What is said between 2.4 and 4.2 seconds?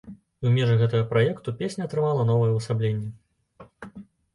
ўвасабленне.